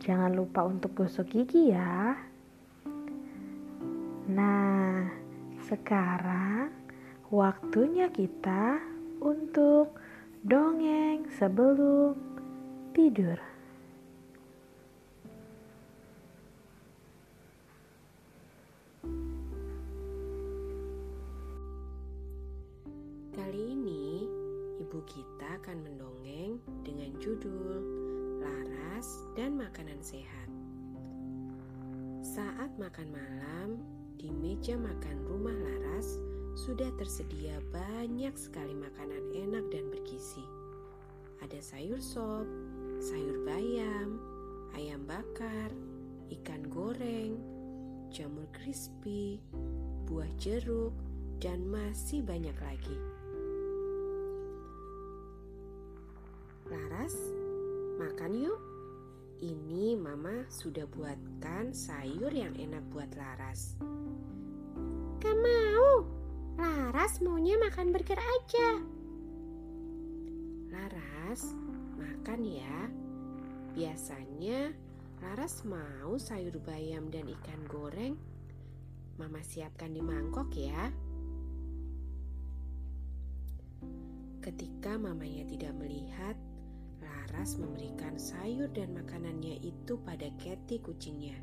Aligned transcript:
jangan 0.00 0.32
lupa 0.32 0.64
untuk 0.64 0.96
gosok 0.96 1.28
gigi 1.28 1.76
ya. 1.76 2.16
Nah, 4.32 5.04
sekarang 5.68 6.72
waktunya 7.28 8.08
kita 8.08 8.80
untuk 9.20 9.92
dongeng 10.40 11.28
sebelum 11.36 12.16
tidur. 12.96 13.36
Kali 23.36 23.62
ini 23.68 24.24
ibu 24.80 24.98
kita 25.04 25.60
akan 25.60 25.76
mendongeng 25.84 26.56
dengan 26.88 27.12
judul 27.20 27.99
Laras 28.40 29.28
dan 29.36 29.60
Makanan 29.60 30.00
Sehat. 30.00 30.48
Saat 32.24 32.72
makan 32.80 33.12
malam, 33.12 33.84
di 34.16 34.32
meja 34.32 34.80
makan 34.80 35.28
rumah 35.28 35.52
Laras 35.52 36.16
sudah 36.56 36.88
tersedia 36.96 37.60
banyak 37.68 38.32
sekali 38.40 38.72
makanan 38.72 39.36
enak 39.36 39.68
dan 39.68 39.92
bergizi. 39.92 40.44
Ada 41.44 41.60
sayur 41.60 42.00
sop, 42.00 42.48
sayur 43.00 43.44
bayam, 43.44 44.16
ayam 44.72 45.04
bakar, 45.04 45.68
ikan 46.40 46.64
goreng, 46.72 47.36
jamur 48.08 48.48
crispy, 48.56 49.36
buah 50.08 50.32
jeruk, 50.40 50.96
dan 51.44 51.64
masih 51.68 52.24
banyak 52.24 52.56
lagi. 52.60 52.98
Laras, 56.68 57.16
makan 58.00 58.32
yuk. 58.32 58.60
Ini 59.44 59.92
mama 60.00 60.48
sudah 60.48 60.88
buatkan 60.88 61.76
sayur 61.76 62.32
yang 62.32 62.56
enak 62.56 62.80
buat 62.88 63.12
Laras. 63.12 63.76
Gak 65.20 65.36
mau. 65.36 66.08
Laras 66.56 67.20
maunya 67.20 67.60
makan 67.60 67.92
burger 67.92 68.16
aja. 68.16 68.80
Laras, 70.72 71.52
makan 72.00 72.40
ya. 72.48 72.88
Biasanya 73.76 74.72
Laras 75.20 75.60
mau 75.68 76.16
sayur 76.16 76.56
bayam 76.64 77.12
dan 77.12 77.28
ikan 77.28 77.60
goreng. 77.68 78.16
Mama 79.20 79.44
siapkan 79.44 79.92
di 79.92 80.00
mangkok 80.00 80.48
ya. 80.56 80.88
Ketika 84.40 84.96
mamanya 84.96 85.44
tidak 85.44 85.69
Laras 87.40 87.56
memberikan 87.56 88.20
sayur 88.20 88.68
dan 88.68 88.92
makanannya 88.92 89.64
itu 89.64 89.96
pada 90.04 90.28
Kathy 90.36 90.76
kucingnya. 90.76 91.40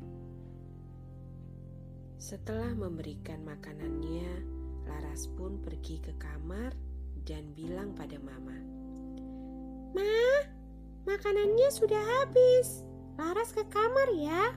Setelah 2.22 2.70
memberikan 2.70 3.42
makanannya, 3.42 4.46
Laras 4.86 5.26
pun 5.34 5.58
pergi 5.58 5.98
ke 5.98 6.14
kamar 6.22 6.70
dan 7.26 7.50
bilang 7.50 7.98
pada 7.98 8.14
Mama, 8.22 8.54
Ma, 9.90 10.46
makanannya 11.02 11.66
sudah 11.66 11.98
habis. 12.22 12.86
Laras 13.18 13.50
ke 13.50 13.66
kamar 13.66 14.14
ya. 14.14 14.54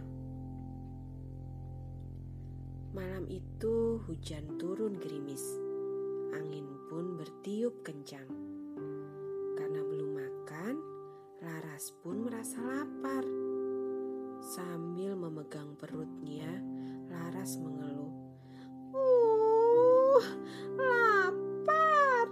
Malam 2.93 3.25
itu 3.25 3.97
hujan 4.05 4.45
turun 4.61 4.93
gerimis. 5.01 5.41
Angin 6.37 6.69
pun 6.85 7.17
bertiup 7.17 7.81
kencang. 7.81 8.50
Laras 11.41 11.89
pun 12.05 12.21
merasa 12.21 12.61
lapar. 12.61 13.25
Sambil 14.45 15.17
memegang 15.17 15.73
perutnya, 15.73 16.45
Laras 17.09 17.57
mengeluh. 17.57 18.13
Uh, 18.93 20.21
lapar. 20.77 22.29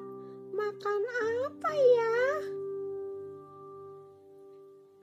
Makan 0.53 1.01
apa 1.41 1.71
ya? 1.73 2.17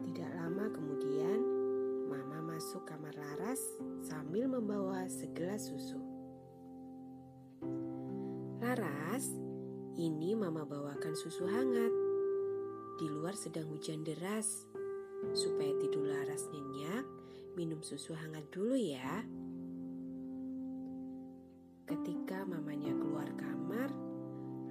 Tidak 0.07 0.31
lama 0.39 0.71
kemudian, 0.71 1.43
Mama 2.07 2.55
masuk 2.55 2.87
kamar 2.87 3.19
Laras 3.19 3.59
sambil 4.07 4.47
membawa 4.47 5.03
segelas 5.11 5.67
susu. 5.67 5.99
Laras, 8.63 9.35
ini 9.99 10.39
Mama 10.39 10.63
bawakan 10.63 11.19
susu 11.19 11.43
hangat. 11.51 12.06
Di 12.97 13.13
luar 13.13 13.37
sedang 13.37 13.69
hujan 13.69 14.09
deras. 14.09 14.65
Supaya 15.37 15.69
tidur 15.77 16.09
Laras 16.09 16.49
nyenyak, 16.49 17.05
minum 17.53 17.85
susu 17.85 18.17
hangat 18.17 18.49
dulu 18.49 18.73
ya. 18.73 19.21
Ketika 21.85 22.49
mamanya 22.49 22.97
keluar 22.97 23.29
kamar, 23.37 23.93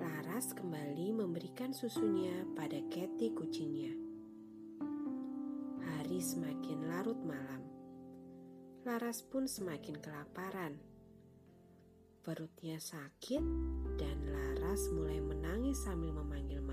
Laras 0.02 0.58
kembali 0.58 1.14
memberikan 1.14 1.70
susunya 1.70 2.50
pada 2.58 2.82
Kathy 2.90 3.30
kucingnya. 3.30 3.94
Hari 5.86 6.18
semakin 6.18 6.90
larut 6.90 7.22
malam. 7.22 7.62
Laras 8.90 9.22
pun 9.22 9.46
semakin 9.46 10.02
kelaparan. 10.02 10.82
Perutnya 12.26 12.82
sakit 12.82 13.46
dan 14.02 14.18
Laras 14.34 14.90
mulai 14.90 15.22
menangis 15.22 15.78
sambil 15.86 16.10
memanggil 16.10 16.65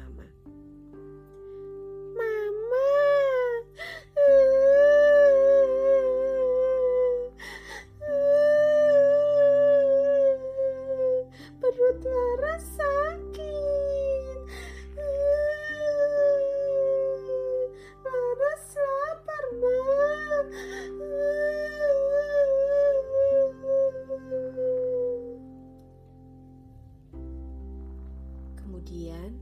Kemudian, 28.83 29.39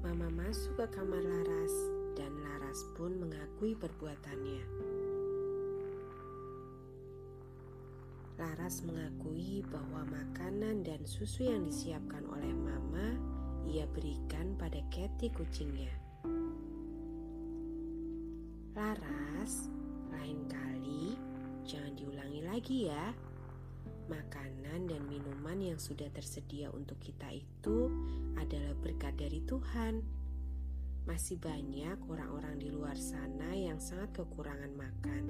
mama 0.00 0.32
masuk 0.32 0.80
ke 0.80 0.96
kamar 0.96 1.20
Laras 1.20 1.74
dan 2.16 2.32
Laras 2.40 2.88
pun 2.96 3.20
mengakui 3.20 3.76
perbuatannya. 3.76 4.64
Laras 8.40 8.80
mengakui 8.88 9.60
bahwa 9.68 10.08
makanan 10.08 10.88
dan 10.88 11.04
susu 11.04 11.52
yang 11.52 11.68
disiapkan 11.68 12.24
oleh 12.32 12.48
mama 12.48 13.12
ia 13.68 13.84
berikan 13.92 14.56
pada 14.56 14.80
Kathy 14.88 15.28
kucingnya. 15.36 15.92
Laras, 18.72 19.68
lain 20.16 20.48
kali 20.48 21.12
jangan 21.68 21.92
diulangi 21.92 22.40
lagi 22.40 22.88
ya. 22.88 23.12
Makanan 24.08 24.88
dan 24.88 25.04
minuman 25.04 25.60
yang 25.60 25.76
sudah 25.76 26.08
tersedia 26.08 26.72
untuk 26.72 26.96
kita 26.96 27.28
itu 27.28 27.92
adalah 28.40 28.72
berkat 28.80 29.20
dari 29.20 29.44
Tuhan. 29.44 30.00
Masih 31.04 31.36
banyak 31.36 32.00
orang-orang 32.08 32.56
di 32.56 32.72
luar 32.72 32.96
sana 32.96 33.52
yang 33.52 33.76
sangat 33.76 34.16
kekurangan 34.16 34.72
makan. 34.72 35.28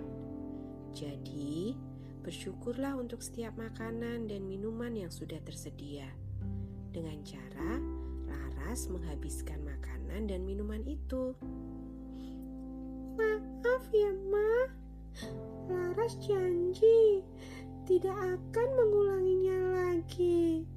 Jadi, 0.95 1.75
bersyukurlah 2.23 2.95
untuk 2.95 3.19
setiap 3.19 3.59
makanan 3.59 4.31
dan 4.31 4.47
minuman 4.47 4.95
yang 4.95 5.11
sudah 5.11 5.43
tersedia. 5.43 6.07
Dengan 6.95 7.19
cara 7.27 7.83
Laras 8.31 8.87
menghabiskan 8.95 9.59
makanan 9.67 10.31
dan 10.31 10.47
minuman 10.47 10.87
itu. 10.87 11.35
Maaf 13.19 13.85
ya, 13.91 14.15
Ma. 14.31 14.71
Laras 15.67 16.15
janji 16.23 17.27
tidak 17.89 18.21
akan 18.37 18.69
mengulanginya 18.77 19.59
lagi. 19.81 20.69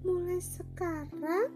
Mulai 0.00 0.40
sekarang, 0.40 1.52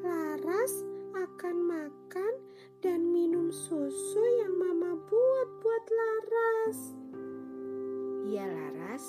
Laras 0.00 0.72
akan 1.12 1.56
makan 1.68 2.32
dan 2.80 3.04
minum 3.12 3.52
susu 3.52 4.24
yang 4.40 4.56
Mama 4.56 4.96
buat 4.96 5.48
buat 5.60 5.84
Laras. 5.92 6.78
Laras. 8.32 9.04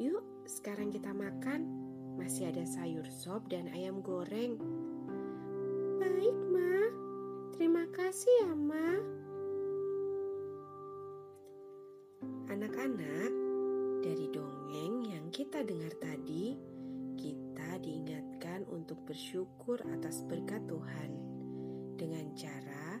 Yuk, 0.00 0.24
sekarang 0.48 0.88
kita 0.88 1.12
makan. 1.12 1.68
Masih 2.16 2.48
ada 2.48 2.64
sayur 2.64 3.04
sop 3.12 3.44
dan 3.52 3.68
ayam 3.76 4.00
goreng. 4.00 4.56
Baik, 6.00 6.36
Ma. 6.48 6.88
Terima 7.52 7.84
kasih 7.92 8.32
ya, 8.48 8.52
Ma. 8.56 8.88
Anak-anak, 12.48 13.49
dari 14.00 14.32
dongeng 14.32 15.12
yang 15.12 15.28
kita 15.28 15.60
dengar 15.60 15.92
tadi, 16.00 16.56
kita 17.20 17.76
diingatkan 17.84 18.64
untuk 18.72 18.96
bersyukur 19.04 19.76
atas 19.92 20.24
berkat 20.24 20.64
Tuhan 20.64 21.10
dengan 22.00 22.32
cara 22.32 22.96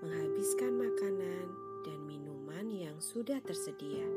menghabiskan 0.00 0.72
makanan 0.72 1.46
dan 1.84 1.98
minuman 2.08 2.72
yang 2.72 2.96
sudah 2.96 3.36
tersedia. 3.44 4.08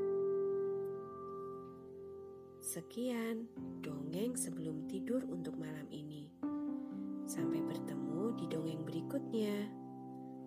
Sekian 2.64 3.52
dongeng 3.84 4.40
sebelum 4.40 4.88
tidur 4.88 5.28
untuk 5.28 5.60
malam 5.60 5.92
ini. 5.92 6.32
Sampai 7.28 7.60
bertemu 7.60 8.40
di 8.40 8.46
dongeng 8.48 8.88
berikutnya. 8.88 9.68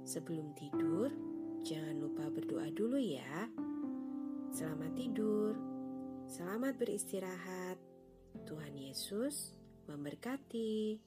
Sebelum 0.09 0.57
tidur, 0.57 1.13
jangan 1.61 2.01
lupa 2.01 2.33
berdoa 2.33 2.73
dulu 2.73 2.97
ya. 2.97 3.53
Selamat 4.55 4.95
tidur, 4.95 5.54
selamat 6.55 6.79
beristirahat. 6.79 7.79
Tuhan 8.47 8.79
Yesus 8.79 9.59
memberkati. 9.91 11.03